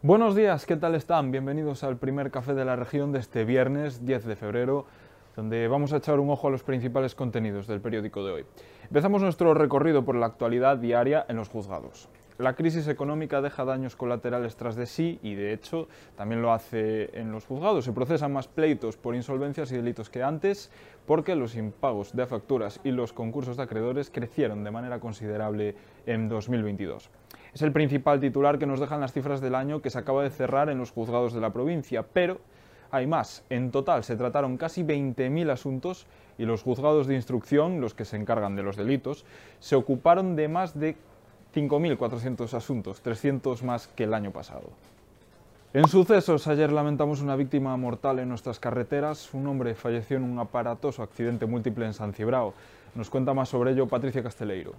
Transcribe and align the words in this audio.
Buenos 0.00 0.36
días, 0.36 0.64
¿qué 0.64 0.76
tal 0.76 0.94
están? 0.94 1.32
Bienvenidos 1.32 1.82
al 1.82 1.96
primer 1.96 2.30
café 2.30 2.54
de 2.54 2.64
la 2.64 2.76
región 2.76 3.10
de 3.10 3.18
este 3.18 3.44
viernes 3.44 4.06
10 4.06 4.26
de 4.26 4.36
febrero, 4.36 4.86
donde 5.34 5.66
vamos 5.66 5.92
a 5.92 5.96
echar 5.96 6.20
un 6.20 6.30
ojo 6.30 6.46
a 6.46 6.52
los 6.52 6.62
principales 6.62 7.16
contenidos 7.16 7.66
del 7.66 7.80
periódico 7.80 8.24
de 8.24 8.30
hoy. 8.30 8.44
Empezamos 8.84 9.22
nuestro 9.22 9.54
recorrido 9.54 10.04
por 10.04 10.14
la 10.14 10.26
actualidad 10.26 10.76
diaria 10.76 11.26
en 11.28 11.34
los 11.34 11.48
juzgados. 11.48 12.08
La 12.38 12.54
crisis 12.54 12.86
económica 12.86 13.40
deja 13.42 13.64
daños 13.64 13.96
colaterales 13.96 14.54
tras 14.54 14.76
de 14.76 14.86
sí 14.86 15.18
y, 15.24 15.34
de 15.34 15.52
hecho, 15.52 15.88
también 16.16 16.40
lo 16.40 16.52
hace 16.52 17.10
en 17.18 17.32
los 17.32 17.44
juzgados. 17.44 17.84
Se 17.84 17.92
procesan 17.92 18.32
más 18.32 18.46
pleitos 18.46 18.96
por 18.96 19.16
insolvencias 19.16 19.72
y 19.72 19.76
delitos 19.76 20.08
que 20.08 20.22
antes 20.22 20.70
porque 21.04 21.34
los 21.34 21.56
impagos 21.56 22.14
de 22.14 22.26
facturas 22.26 22.78
y 22.84 22.92
los 22.92 23.12
concursos 23.12 23.56
de 23.56 23.64
acreedores 23.64 24.08
crecieron 24.10 24.62
de 24.62 24.70
manera 24.70 25.00
considerable 25.00 25.74
en 26.06 26.28
2022. 26.28 27.10
Es 27.54 27.62
el 27.62 27.72
principal 27.72 28.20
titular 28.20 28.60
que 28.60 28.66
nos 28.66 28.78
dejan 28.78 29.00
las 29.00 29.12
cifras 29.12 29.40
del 29.40 29.56
año 29.56 29.82
que 29.82 29.90
se 29.90 29.98
acaba 29.98 30.22
de 30.22 30.30
cerrar 30.30 30.68
en 30.68 30.78
los 30.78 30.92
juzgados 30.92 31.32
de 31.32 31.40
la 31.40 31.52
provincia, 31.52 32.04
pero 32.04 32.38
hay 32.92 33.08
más. 33.08 33.44
En 33.50 33.72
total 33.72 34.04
se 34.04 34.14
trataron 34.14 34.58
casi 34.58 34.84
20.000 34.84 35.50
asuntos 35.50 36.06
y 36.38 36.44
los 36.44 36.62
juzgados 36.62 37.08
de 37.08 37.16
instrucción, 37.16 37.80
los 37.80 37.94
que 37.94 38.04
se 38.04 38.16
encargan 38.16 38.54
de 38.54 38.62
los 38.62 38.76
delitos, 38.76 39.24
se 39.58 39.74
ocuparon 39.74 40.36
de 40.36 40.46
más 40.46 40.78
de 40.78 40.96
5.400 41.54 42.52
asuntos, 42.54 43.00
300 43.00 43.62
más 43.62 43.88
que 43.88 44.04
el 44.04 44.14
año 44.14 44.30
pasado. 44.30 44.70
En 45.74 45.86
sucesos, 45.86 46.46
ayer 46.46 46.72
lamentamos 46.72 47.20
una 47.20 47.36
víctima 47.36 47.76
mortal 47.76 48.18
en 48.20 48.28
nuestras 48.28 48.58
carreteras. 48.58 49.34
Un 49.34 49.46
hombre 49.46 49.74
falleció 49.74 50.16
en 50.16 50.24
un 50.24 50.38
aparatoso 50.38 51.02
accidente 51.02 51.44
múltiple 51.44 51.84
en 51.84 51.92
San 51.92 52.14
Cibrao. 52.14 52.54
Nos 52.94 53.10
cuenta 53.10 53.34
más 53.34 53.50
sobre 53.50 53.72
ello 53.72 53.86
Patricia 53.86 54.22
Casteleiro. 54.22 54.72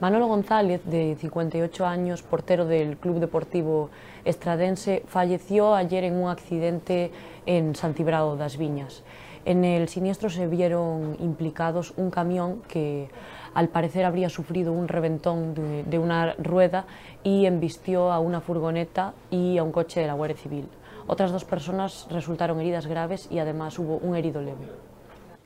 Manolo 0.00 0.28
González, 0.28 0.80
de 0.86 1.16
58 1.20 1.84
años, 1.84 2.22
portero 2.22 2.64
del 2.66 2.96
Club 2.96 3.18
Deportivo 3.18 3.90
Estradense, 4.24 5.02
falleció 5.06 5.74
ayer 5.74 6.04
en 6.04 6.14
un 6.14 6.30
accidente 6.30 7.10
en 7.44 7.74
San 7.74 7.94
Cibrao 7.94 8.36
das 8.36 8.56
Viñas. 8.56 9.02
En 9.44 9.64
el 9.64 9.88
siniestro 9.88 10.28
se 10.28 10.46
vieron 10.46 11.16
implicados 11.20 11.94
un 11.96 12.10
camión 12.10 12.62
que 12.68 13.08
al 13.54 13.68
parecer 13.68 14.04
habría 14.04 14.28
sufrido 14.28 14.72
un 14.72 14.86
reventón 14.86 15.54
de, 15.54 15.98
una 15.98 16.34
rueda 16.34 16.84
y 17.22 17.46
embistió 17.46 18.12
a 18.12 18.20
una 18.20 18.40
furgoneta 18.40 19.14
y 19.30 19.58
a 19.58 19.62
un 19.62 19.72
coche 19.72 20.00
de 20.00 20.06
la 20.06 20.14
Guardia 20.14 20.36
Civil. 20.36 20.68
Otras 21.06 21.32
dos 21.32 21.44
personas 21.44 22.06
resultaron 22.10 22.60
heridas 22.60 22.86
graves 22.86 23.28
y 23.30 23.38
además 23.38 23.78
hubo 23.78 23.96
un 23.96 24.14
herido 24.14 24.40
leve. 24.40 24.68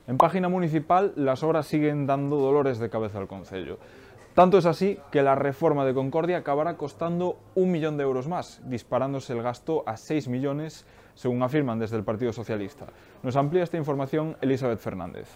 En 0.06 0.19
página 0.19 0.51
municipal, 0.51 1.12
las 1.17 1.42
obras 1.42 1.67
siguen 1.67 2.06
dando 2.06 2.36
dolores 2.36 2.79
de 2.79 2.91
cabeza 2.91 3.19
al 3.19 3.27
Concello. 3.27 3.79
Tanto 4.34 4.58
es 4.58 4.66
así 4.66 4.98
que 5.12 5.22
la 5.22 5.36
reforma 5.36 5.84
de 5.84 5.94
Concordia 5.94 6.38
acabará 6.38 6.77
costando 6.77 7.36
un 7.54 7.70
millón 7.70 7.96
de 7.96 8.02
euros 8.02 8.27
más, 8.27 8.60
disparándose 8.64 9.32
el 9.32 9.42
gasto 9.42 9.84
a 9.86 9.96
6 9.96 10.27
millones, 10.27 10.84
según 11.14 11.44
afirman 11.44 11.78
desde 11.78 11.96
el 11.96 12.02
Partido 12.02 12.32
Socialista. 12.32 12.86
Nos 13.22 13.36
amplía 13.36 13.62
esta 13.62 13.77
información 13.77 14.36
Elizabeth 14.40 14.80
Fernández. 14.80 15.28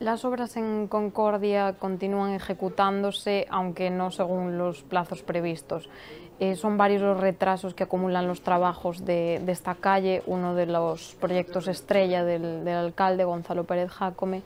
Las 0.00 0.24
obras 0.24 0.56
en 0.56 0.86
Concordia 0.86 1.74
continúan 1.74 2.32
ejecutándose, 2.32 3.46
aunque 3.50 3.90
no 3.90 4.10
según 4.10 4.56
los 4.56 4.84
plazos 4.84 5.22
previstos. 5.22 5.90
Eh, 6.40 6.56
son 6.56 6.78
varios 6.78 7.02
los 7.02 7.20
retrasos 7.20 7.74
que 7.74 7.82
acumulan 7.82 8.26
los 8.26 8.40
trabajos 8.40 9.04
de, 9.04 9.42
esta 9.48 9.74
calle, 9.74 10.22
uno 10.24 10.54
de 10.54 10.64
los 10.64 11.14
proyectos 11.20 11.68
estrella 11.68 12.24
del, 12.24 12.64
del 12.64 12.76
alcalde 12.76 13.24
Gonzalo 13.24 13.64
Pérez 13.64 13.90
Jácome, 13.90 14.44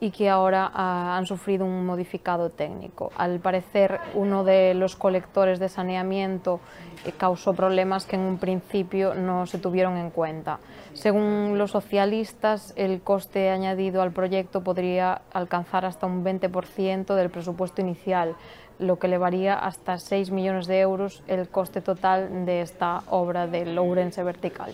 y 0.00 0.10
que 0.10 0.28
ahora 0.28 0.70
ah, 0.72 1.16
han 1.16 1.26
sufrido 1.26 1.64
un 1.64 1.84
modificado 1.84 2.50
técnico. 2.50 3.10
Al 3.16 3.40
parecer, 3.40 4.00
uno 4.14 4.44
de 4.44 4.74
los 4.74 4.94
colectores 4.94 5.58
de 5.58 5.68
saneamiento 5.68 6.60
eh, 7.04 7.12
causó 7.16 7.54
problemas 7.54 8.06
que 8.06 8.16
en 8.16 8.22
un 8.22 8.38
principio 8.38 9.14
no 9.14 9.46
se 9.46 9.58
tuvieron 9.58 9.96
en 9.96 10.10
cuenta. 10.10 10.60
Según 10.94 11.58
los 11.58 11.72
socialistas, 11.72 12.72
el 12.76 13.00
coste 13.02 13.50
añadido 13.50 14.02
al 14.02 14.12
proyecto 14.12 14.62
podría 14.62 15.22
alcanzar 15.32 15.84
hasta 15.84 16.06
un 16.06 16.24
20% 16.24 17.14
del 17.14 17.30
presupuesto 17.30 17.80
inicial, 17.80 18.36
lo 18.78 18.98
que 18.98 19.08
elevaría 19.08 19.54
hasta 19.54 19.98
6 19.98 20.30
millones 20.30 20.68
de 20.68 20.80
euros 20.80 21.24
el 21.26 21.48
coste 21.48 21.80
total 21.80 22.46
de 22.46 22.62
esta 22.62 23.02
obra 23.10 23.48
del 23.48 23.76
Ourense 23.76 24.22
Vertical. 24.22 24.72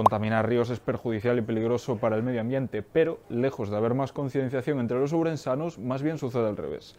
Contaminar 0.00 0.48
ríos 0.48 0.70
es 0.70 0.80
perjudicial 0.80 1.36
y 1.36 1.42
peligroso 1.42 1.98
para 1.98 2.16
el 2.16 2.22
medio 2.22 2.40
ambiente, 2.40 2.82
pero 2.82 3.18
lejos 3.28 3.68
de 3.68 3.76
haber 3.76 3.92
más 3.92 4.12
concienciación 4.12 4.80
entre 4.80 4.98
los 4.98 5.12
urensanos, 5.12 5.78
más 5.78 6.02
bien 6.02 6.16
sucede 6.16 6.48
al 6.48 6.56
revés. 6.56 6.96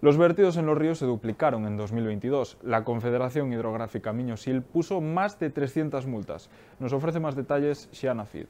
Los 0.00 0.16
vertidos 0.16 0.56
en 0.56 0.66
los 0.66 0.78
ríos 0.78 0.98
se 0.98 1.04
duplicaron 1.04 1.66
en 1.66 1.76
2022. 1.76 2.58
La 2.62 2.84
Confederación 2.84 3.52
Hidrográfica 3.52 4.12
Miño-Sil 4.12 4.62
puso 4.62 5.00
más 5.00 5.40
de 5.40 5.50
300 5.50 6.06
multas. 6.06 6.48
Nos 6.78 6.92
ofrece 6.92 7.18
más 7.18 7.34
detalles 7.34 7.88
Xiana 7.90 8.24
Cid. 8.24 8.46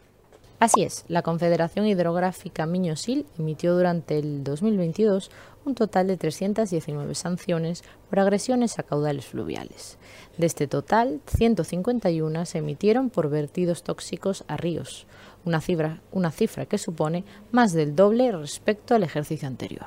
Así 0.64 0.82
es, 0.82 1.04
la 1.08 1.20
Confederación 1.20 1.86
Hidrográfica 1.86 2.64
Miño-Sil 2.64 3.28
emitió 3.38 3.76
durante 3.76 4.18
el 4.18 4.42
2022 4.44 5.30
un 5.66 5.74
total 5.74 6.06
de 6.06 6.16
319 6.16 7.14
sanciones 7.14 7.84
por 8.08 8.20
agresiones 8.20 8.78
a 8.78 8.82
caudales 8.82 9.26
fluviales. 9.26 9.98
De 10.38 10.46
este 10.46 10.66
total, 10.66 11.20
151 11.26 12.46
se 12.46 12.58
emitieron 12.60 13.10
por 13.10 13.28
vertidos 13.28 13.82
tóxicos 13.82 14.44
a 14.48 14.56
ríos, 14.56 15.06
una 15.44 15.60
cifra, 15.60 16.00
una 16.12 16.30
cifra 16.30 16.64
que 16.64 16.78
supone 16.78 17.24
más 17.52 17.74
del 17.74 17.94
doble 17.94 18.32
respecto 18.32 18.94
al 18.94 19.02
ejercicio 19.02 19.46
anterior. 19.46 19.84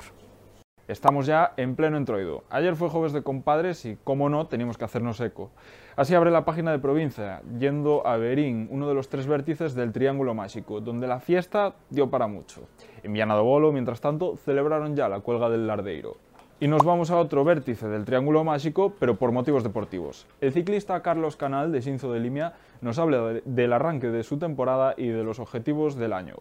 Estamos 0.88 1.26
ya 1.26 1.52
en 1.58 1.76
pleno 1.76 1.98
entroido. 1.98 2.44
Ayer 2.48 2.74
fue 2.74 2.88
jueves 2.88 3.12
de 3.12 3.22
compadres 3.22 3.84
y, 3.84 3.98
como 4.04 4.30
no, 4.30 4.46
teníamos 4.46 4.78
que 4.78 4.86
hacernos 4.86 5.20
eco. 5.20 5.50
Así 5.96 6.14
abre 6.14 6.30
la 6.30 6.46
página 6.46 6.72
de 6.72 6.78
provincia, 6.78 7.42
yendo 7.58 8.06
a 8.06 8.16
Berín, 8.16 8.68
uno 8.70 8.88
de 8.88 8.94
los 8.94 9.10
tres 9.10 9.26
vértices 9.26 9.74
del 9.74 9.92
Triángulo 9.92 10.32
Mágico, 10.32 10.80
donde 10.80 11.06
la 11.06 11.20
fiesta 11.20 11.74
dio 11.90 12.08
para 12.08 12.26
mucho. 12.26 12.62
En 13.02 13.12
Viana 13.12 13.34
do 13.34 13.44
Bolo, 13.44 13.70
mientras 13.70 14.00
tanto, 14.00 14.38
celebraron 14.38 14.96
ya 14.96 15.10
la 15.10 15.20
cuelga 15.20 15.50
del 15.50 15.66
Lardeiro. 15.66 16.16
Y 16.58 16.68
nos 16.68 16.82
vamos 16.82 17.10
a 17.10 17.18
otro 17.18 17.44
vértice 17.44 17.86
del 17.86 18.06
Triángulo 18.06 18.42
Mágico, 18.42 18.94
pero 18.98 19.16
por 19.16 19.30
motivos 19.30 19.62
deportivos. 19.64 20.26
El 20.40 20.54
ciclista 20.54 21.02
Carlos 21.02 21.36
Canal, 21.36 21.70
de 21.70 21.82
Sinzo 21.82 22.10
de 22.14 22.20
Limia, 22.20 22.54
nos 22.80 22.98
habla 22.98 23.42
del 23.44 23.72
arranque 23.74 24.06
de 24.06 24.22
su 24.22 24.38
temporada 24.38 24.94
y 24.96 25.08
de 25.08 25.22
los 25.22 25.38
objetivos 25.38 25.96
del 25.96 26.14
año. 26.14 26.36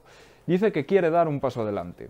Dice 0.46 0.72
que 0.72 0.86
quiere 0.86 1.10
dar 1.10 1.28
un 1.28 1.42
paso 1.42 1.64
adelante. 1.64 2.08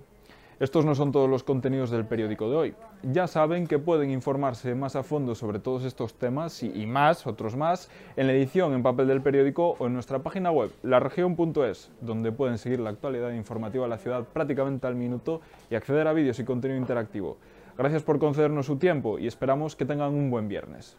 Estos 0.60 0.86
no 0.86 0.96
son 0.96 1.12
todos 1.12 1.30
los 1.30 1.44
contenidos 1.44 1.92
del 1.92 2.06
periódico 2.06 2.50
de 2.50 2.56
hoy. 2.56 2.76
Ya 3.04 3.28
saben 3.28 3.68
que 3.68 3.78
pueden 3.78 4.10
informarse 4.10 4.74
más 4.74 4.96
a 4.96 5.04
fondo 5.04 5.36
sobre 5.36 5.60
todos 5.60 5.84
estos 5.84 6.16
temas 6.16 6.64
y, 6.64 6.88
más, 6.88 7.28
otros 7.28 7.56
más, 7.56 7.92
en 8.16 8.26
la 8.26 8.34
edición 8.34 8.74
en 8.74 8.82
papel 8.82 9.06
del 9.06 9.22
periódico 9.22 9.76
o 9.78 9.86
en 9.86 9.94
nuestra 9.94 10.18
página 10.18 10.50
web, 10.50 10.72
laregion.es, 10.82 11.92
donde 12.02 12.32
pueden 12.32 12.58
seguir 12.58 12.80
la 12.80 12.90
actualidad 12.90 13.34
informativa 13.34 13.84
de 13.84 13.90
la 13.92 14.00
ciudad 14.00 14.24
prácticamente 14.34 14.88
al 14.88 14.96
minuto 14.96 15.42
y 15.70 15.76
acceder 15.76 16.08
a 16.08 16.14
vídeos 16.14 16.40
y 16.40 16.44
contenido 16.44 16.80
interactivo. 16.80 17.38
Gracias 17.78 18.02
por 18.02 18.18
concedernos 18.18 18.66
su 18.66 18.78
tiempo 18.78 19.20
y 19.20 19.28
esperamos 19.28 19.76
que 19.76 19.86
tengan 19.86 20.16
un 20.16 20.32
buen 20.32 20.48
viernes. 20.48 20.98